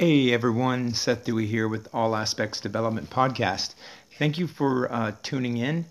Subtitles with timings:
[0.00, 3.74] Hey everyone, Seth Dewey here with All Aspects Development Podcast.
[4.18, 5.84] Thank you for uh, tuning in.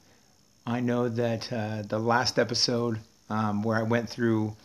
[0.65, 2.97] I know that uh, the last episode
[3.29, 4.55] um, where I went through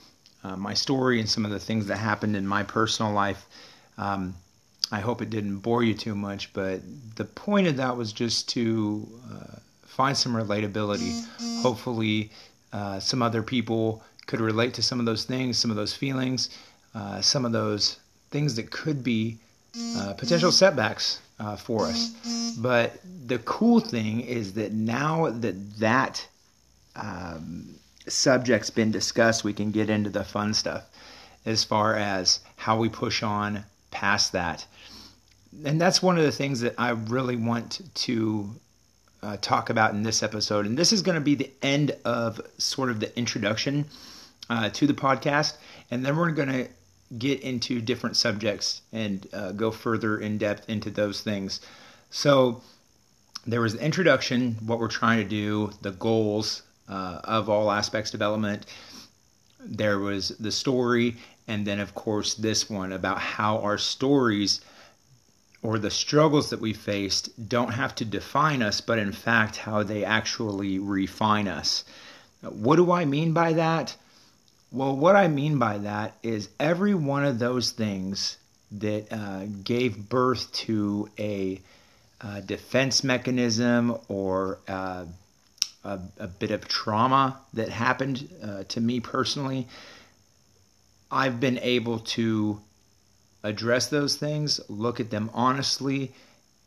[0.45, 3.45] uh, my story and some of the things that happened in my personal life,
[3.99, 4.35] um,
[4.91, 6.81] I hope it didn't bore you too much, but
[7.17, 11.23] the point of that was just to uh, find some relatability.
[11.61, 12.31] Hopefully,
[12.73, 16.49] uh, some other people could relate to some of those things, some of those feelings,
[16.95, 17.99] uh, some of those
[18.35, 19.39] things that could be
[19.97, 22.11] uh, potential setbacks uh, for us.
[22.59, 26.27] But the cool thing is that now that that
[26.97, 27.77] um,
[28.09, 30.83] subject's been discussed, we can get into the fun stuff
[31.47, 34.67] as far as how we push on past that.
[35.65, 38.51] And that's one of the things that I really want to
[39.23, 40.67] uh, talk about in this episode.
[40.67, 43.87] And this is going to be the end of sort of the introduction
[44.51, 45.57] uh, to the podcast.
[45.93, 46.69] And then we're going to
[47.19, 51.61] get into different subjects and uh, go further in depth into those things.
[52.11, 52.63] So
[53.47, 58.11] there was the introduction, what we're trying to do, the goals uh, of all aspects
[58.11, 58.67] development.
[59.61, 61.17] There was the story,
[61.47, 64.61] and then of course this one about how our stories
[65.63, 69.83] or the struggles that we faced don't have to define us, but in fact how
[69.83, 71.85] they actually refine us.
[72.43, 73.97] What do I mean by that?
[74.75, 78.39] Well, what I mean by that is every one of those things
[78.73, 81.61] that uh, gave birth to a,
[82.21, 85.05] uh, defense mechanism or uh,
[85.85, 89.69] a, a, bit of trauma that happened uh, to me personally,
[91.09, 92.61] I've been able to
[93.45, 96.13] address those things, look at them honestly,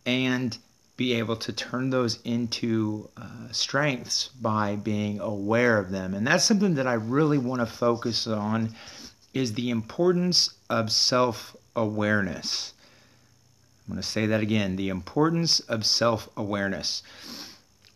[0.05, 0.57] and
[0.97, 6.15] be able to turn those into uh, strengths by being aware of them.
[6.15, 8.73] And that's something that i really want to focus on
[9.33, 12.73] is the importance of self-awareness.
[13.87, 17.03] I'm going to say that again the importance of self-awareness.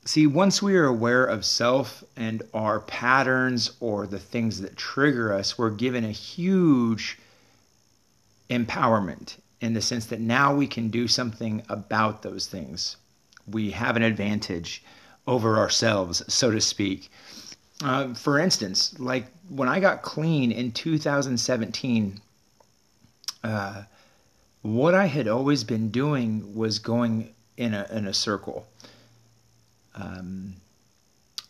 [0.06, 5.34] See once we are aware of self and our patterns or the things that trigger
[5.34, 7.18] us we're given a huge
[8.50, 12.98] empowerment in the sense that now we can do something about those things.
[13.48, 14.84] We have an advantage
[15.28, 17.12] over ourselves, so to speak.
[17.84, 22.22] Uh, for instance, like when I got clean in 2017,
[23.44, 23.84] uh,
[24.64, 28.68] what I had always been doing was going in a in a circle.
[29.96, 30.56] Um,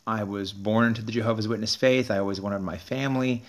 [0.07, 2.09] I was born into the Jehovah's Witness faith.
[2.09, 3.43] I always wanted my family,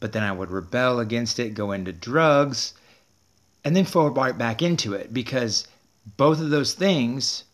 [0.00, 2.74] but then I would rebel against it, go into drugs,
[3.64, 5.66] and then fall right back into it because
[6.16, 7.44] both of those things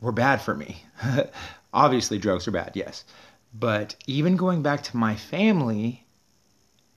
[0.00, 0.84] were bad for me.
[1.72, 3.04] Obviously, drugs are bad, yes.
[3.52, 6.04] But even going back to my family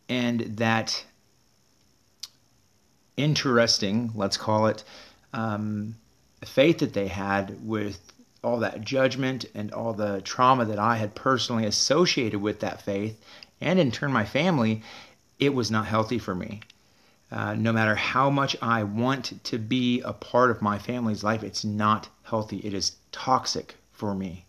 [0.08, 1.04] and that
[3.18, 4.84] interesting, let's call it,
[5.34, 5.96] um,
[6.46, 8.00] faith that they had with
[8.44, 13.20] all that judgment and all the trauma that I had personally associated with that faith,
[13.62, 14.82] and in turn my family,
[15.40, 16.62] it was not healthy for me.
[17.34, 21.42] Uh, no matter how much I want to be a part of my family's life,
[21.42, 22.58] it's not healthy.
[22.58, 24.46] It is toxic for me.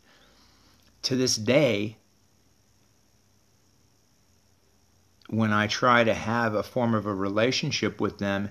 [1.04, 1.96] To this day,
[5.30, 8.50] when I try to have a form of a relationship with them,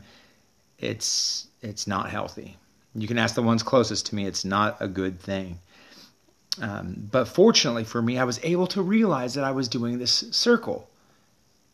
[0.79, 2.57] it's it's not healthy.
[2.95, 5.59] You can ask the ones closest to me; it's not a good thing.
[6.59, 10.25] Um, but fortunately for me, I was able to realize that I was doing this
[10.31, 10.89] circle,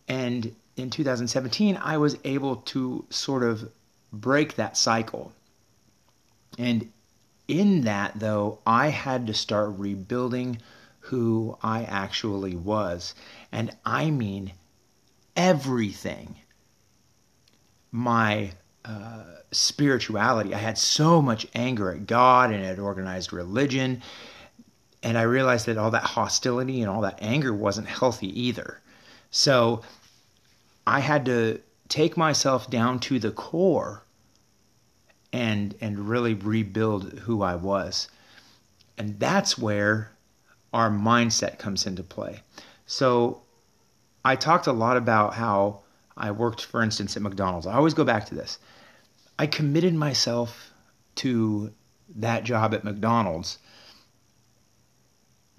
[0.09, 3.69] and in 2017, I was able to sort of
[4.11, 5.31] break that cycle.
[6.57, 6.91] And
[7.47, 10.59] in that, though, I had to start rebuilding
[11.01, 13.15] who I actually was.
[13.51, 14.53] And I mean
[15.35, 16.35] everything.
[17.91, 18.51] My
[18.85, 20.53] uh, spirituality.
[20.53, 24.01] I had so much anger at God and at organized religion.
[25.01, 28.79] And I realized that all that hostility and all that anger wasn't healthy either.
[29.31, 29.81] So
[30.89, 34.01] I had to take myself down to the core
[35.31, 38.07] and and really rebuild who I was.
[38.97, 40.11] And that's where
[40.73, 42.41] our mindset comes into play.
[42.87, 43.43] So
[44.25, 45.81] I talked a lot about how
[46.17, 47.67] I worked, for instance, at McDonald's.
[47.67, 48.57] I always go back to this.
[49.37, 50.71] I committed myself
[51.17, 51.71] to
[52.15, 53.59] that job at McDonald's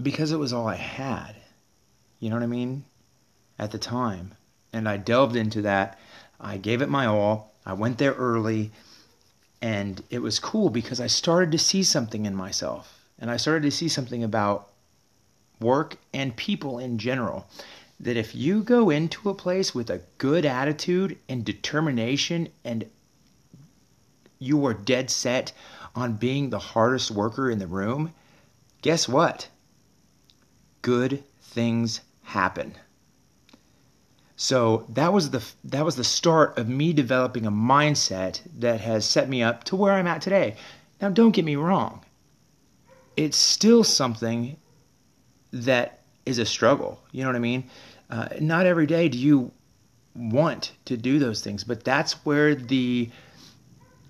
[0.03, 1.37] because it was all I had.
[2.19, 2.85] You know what I mean?
[3.61, 4.35] At the time
[4.73, 5.99] and I delved into that.
[6.41, 7.55] I gave it my all.
[7.67, 8.71] I went there early,
[9.61, 13.63] and it was cool because I started to see something in myself, and I started
[13.65, 14.69] to see something about
[15.61, 17.47] work and people in general.
[18.01, 22.87] that if you go into a place with a good attitude and determination and
[24.39, 25.53] you are dead set
[25.95, 28.13] on being the hardest worker in the room,
[28.81, 29.49] guess what?
[30.81, 32.75] Good things happen.
[34.43, 39.05] So that was the that was the start of me developing a mindset that has
[39.05, 40.57] set me up to where I'm at today.
[40.99, 42.07] Now don't get me wrong.
[43.19, 44.57] It's still something
[45.53, 47.03] that is a struggle.
[47.13, 47.65] You know what I mean?
[48.09, 49.53] Uh, not every day do you
[50.17, 53.11] want to do those things, but that's where the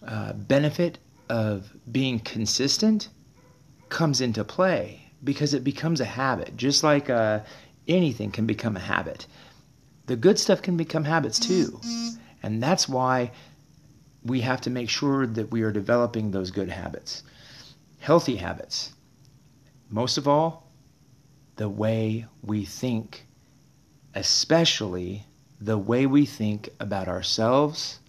[0.06, 3.08] uh, benefit of being consistent
[3.88, 7.40] comes into play because it becomes a habit, just like uh,
[7.88, 9.26] anything can become a habit.
[10.10, 11.80] The good stuff can become habits too.
[12.42, 13.30] And that's why
[14.24, 17.22] we have to make sure that we are developing those good habits,
[18.00, 18.92] healthy habits.
[19.88, 20.68] Most of all,
[21.54, 23.28] the way we think,
[24.12, 25.26] especially
[25.60, 28.00] the way we think about ourselves,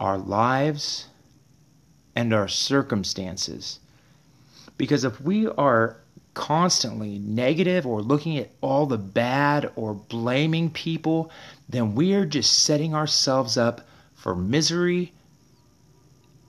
[0.00, 1.06] our lives,
[2.16, 3.78] and our circumstances.
[4.78, 6.01] Because if we are
[6.34, 11.30] constantly negative or looking at all the bad or blaming people,
[11.68, 15.12] then we are just setting ourselves up for misery.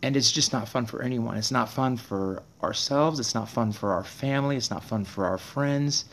[0.02, 1.38] And it's just not fun for anyone.
[1.38, 3.20] It's not fun for ourselves.
[3.20, 4.58] It's not fun for our family.
[4.58, 6.06] It's not fun for our friends.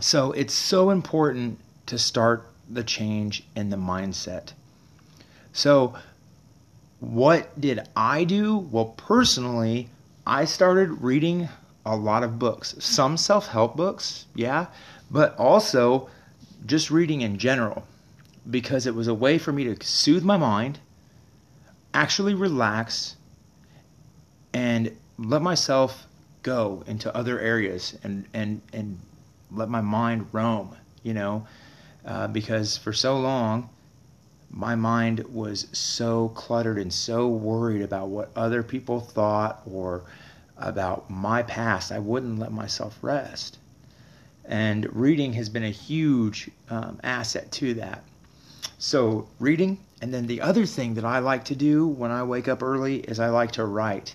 [0.00, 4.52] So it's so important to start the change in the mindset.
[5.52, 5.94] So,
[7.00, 8.56] what did I do?
[8.56, 9.88] Well, personally,
[10.26, 11.48] I started reading
[11.86, 14.66] a lot of books, some self help books, yeah,
[15.10, 16.08] but also
[16.66, 17.86] just reading in general
[18.50, 20.80] because it was a way for me to soothe my mind,
[21.94, 23.16] actually relax,
[24.52, 26.06] and let myself
[26.42, 28.98] go into other areas and, and, and
[29.52, 31.46] let my mind roam, you know,
[32.04, 33.68] uh, because for so long,
[34.50, 40.02] my mind was so cluttered and so worried about what other people thought or
[40.58, 43.58] about my past, I wouldn't let myself rest.
[44.44, 48.04] And reading has been a huge um, asset to that.
[48.78, 52.48] So, reading, and then the other thing that I like to do when I wake
[52.48, 54.14] up early is I like to write.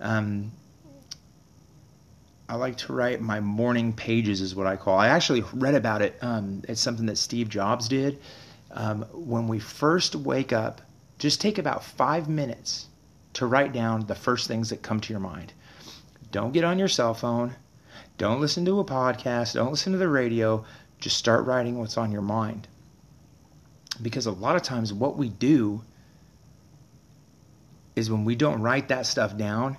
[0.00, 0.52] Um,
[2.48, 4.96] I like to write my morning pages, is what I call.
[4.98, 6.16] I actually read about it.
[6.22, 8.20] Um, it's something that Steve Jobs did.
[8.70, 10.80] Um, when we first wake up,
[11.18, 12.86] just take about five minutes
[13.34, 15.52] to write down the first things that come to your mind.
[16.30, 17.54] Don't get on your cell phone.
[18.18, 19.54] Don't listen to a podcast.
[19.54, 20.64] Don't listen to the radio.
[20.98, 22.68] Just start writing what's on your mind.
[24.00, 25.82] Because a lot of times, what we do
[27.94, 29.78] is when we don't write that stuff down,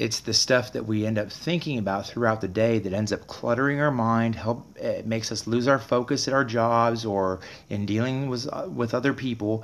[0.00, 3.26] it's the stuff that we end up thinking about throughout the day that ends up
[3.26, 7.84] cluttering our mind help it makes us lose our focus at our jobs or in
[7.84, 9.62] dealing with with other people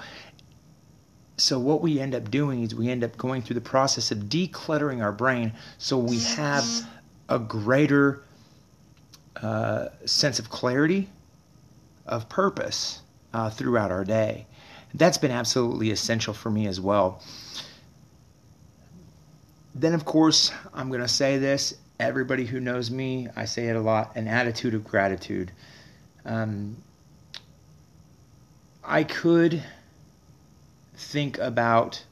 [1.36, 4.18] so what we end up doing is we end up going through the process of
[4.18, 6.64] decluttering our brain so we have
[7.28, 8.22] a greater
[9.42, 11.08] uh, sense of clarity
[12.06, 13.02] of purpose
[13.34, 14.46] uh, throughout our day
[14.94, 17.20] that's been absolutely essential for me as well
[19.78, 21.74] then, of course, I'm going to say this.
[22.00, 25.52] Everybody who knows me, I say it a lot an attitude of gratitude.
[26.24, 26.76] Um,
[28.82, 29.62] I could
[30.96, 32.04] think about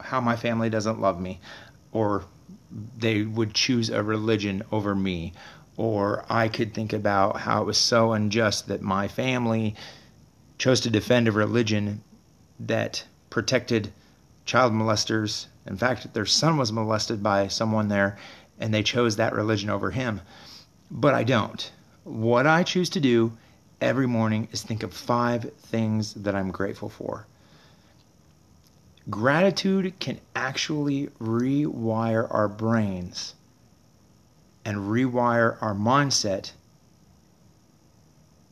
[0.00, 1.40] how my family doesn't love me,
[1.92, 2.24] or
[2.98, 5.32] they would choose a religion over me,
[5.76, 9.74] or I could think about how it was so unjust that my family
[10.58, 12.02] chose to defend a religion
[12.60, 13.92] that protected
[14.44, 18.16] child molesters in fact, their son was molested by someone there,
[18.58, 20.20] and they chose that religion over him.
[20.90, 21.72] But I don't.
[22.04, 23.36] What I choose to do
[23.80, 27.26] every morning is think of five things that I'm grateful for.
[29.08, 33.34] Gratitude can actually rewire our brains
[34.64, 36.52] and rewire our mindset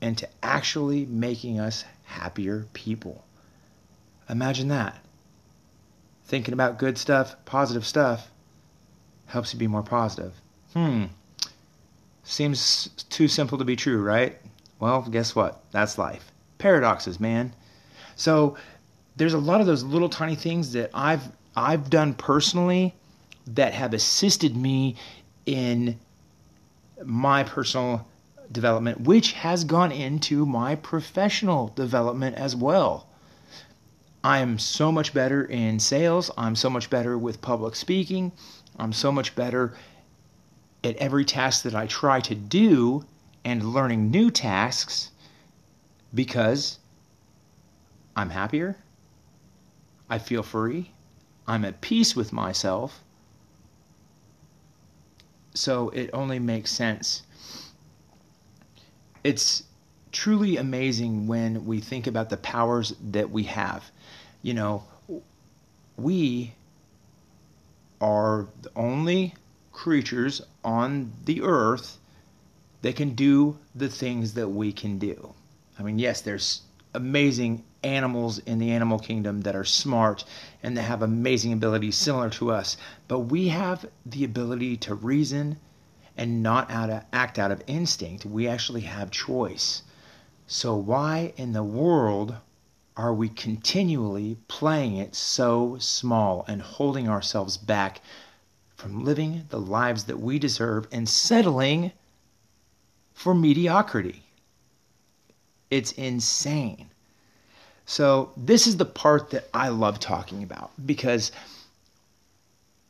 [0.00, 3.24] into actually making us happier people.
[4.28, 5.04] Imagine that
[6.26, 8.30] thinking about good stuff, positive stuff,
[9.26, 10.32] helps you be more positive.
[10.72, 11.04] Hmm.
[12.24, 14.38] Seems too simple to be true, right?
[14.84, 15.62] Well, guess what?
[15.70, 16.30] That's life.
[16.58, 17.54] Paradoxes, man.
[18.16, 18.58] So
[19.16, 21.22] there's a lot of those little tiny things that I've
[21.56, 22.94] I've done personally
[23.46, 24.96] that have assisted me
[25.46, 25.98] in
[27.02, 28.06] my personal
[28.52, 33.06] development, which has gone into my professional development as well.
[34.22, 36.30] I am so much better in sales.
[36.36, 38.32] I'm so much better with public speaking.
[38.78, 39.72] I'm so much better
[40.84, 43.06] at every task that I try to do
[43.44, 45.10] and learning new tasks
[46.14, 46.78] because
[48.16, 48.76] I'm happier,
[50.08, 50.92] I feel free,
[51.46, 53.02] I'm at peace with myself.
[55.54, 57.22] So it only makes sense.
[59.22, 59.64] It's
[60.12, 63.90] truly amazing when we think about the powers that we have.
[64.42, 64.84] You know,
[65.96, 66.54] we
[68.00, 69.34] are the only
[69.72, 71.98] creatures on the earth
[72.84, 75.32] that can do the things that we can do.
[75.78, 76.60] I mean, yes, there's
[76.92, 80.22] amazing animals in the animal kingdom that are smart
[80.62, 82.76] and that have amazing abilities similar to us,
[83.08, 85.56] but we have the ability to reason
[86.18, 88.26] and not out of, act out of instinct.
[88.26, 89.82] We actually have choice.
[90.46, 92.34] So, why in the world
[92.98, 98.02] are we continually playing it so small and holding ourselves back
[98.76, 101.90] from living the lives that we deserve and settling
[103.14, 104.22] for mediocrity?
[105.70, 106.90] It's insane.
[107.86, 111.32] So, this is the part that I love talking about because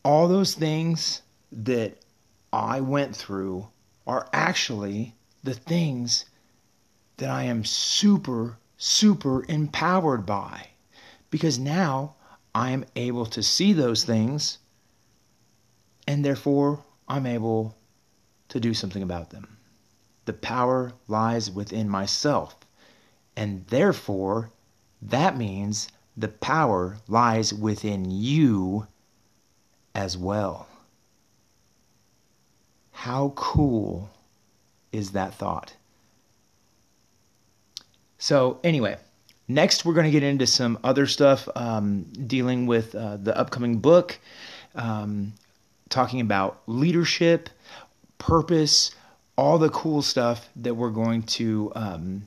[0.04, 1.98] all those things that
[2.52, 3.68] I went through
[4.06, 6.26] are actually the things
[7.16, 10.68] that I am super, super empowered by.
[11.30, 12.14] Because now
[12.54, 14.58] I am able to see those things,
[16.06, 17.76] and therefore I'm able
[18.50, 19.53] to do something about them.
[20.24, 22.56] The power lies within myself,
[23.36, 24.50] and therefore
[25.02, 28.86] that means the power lies within you
[29.94, 30.68] as well.
[32.92, 34.10] How cool
[34.92, 35.74] is that thought?
[38.18, 38.96] So, anyway,
[39.48, 43.78] next we're going to get into some other stuff um, dealing with uh, the upcoming
[43.78, 44.18] book,
[44.74, 45.34] um,
[45.90, 47.50] talking about leadership,
[48.16, 48.94] purpose,
[49.36, 52.26] all the cool stuff that we're going to um,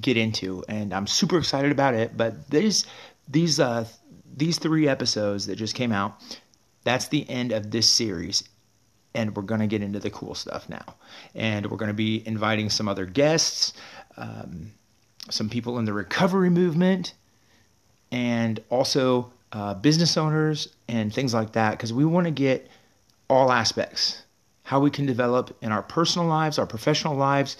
[0.00, 0.62] get into.
[0.68, 2.16] And I'm super excited about it.
[2.16, 2.86] But these,
[3.28, 3.86] these, uh,
[4.36, 6.20] these three episodes that just came out,
[6.84, 8.44] that's the end of this series
[9.16, 10.84] and we're going to get into the cool stuff now.
[11.34, 13.72] And we're going to be inviting some other guests.
[14.16, 14.72] Um,
[15.30, 17.14] some people in the recovery movement,
[18.12, 22.68] and also uh, business owners and things like that, because we want to get
[23.28, 24.22] all aspects
[24.66, 27.56] how we can develop in our personal lives, our professional lives,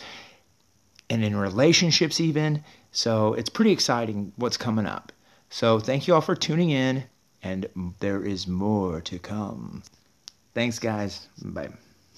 [1.09, 2.65] and in relationships, even.
[2.91, 5.13] So it's pretty exciting what's coming up.
[5.49, 7.05] So thank you all for tuning in,
[7.45, 7.69] and
[8.01, 9.85] there is more to come.
[10.53, 11.29] Thanks, guys.
[11.41, 11.69] Bye.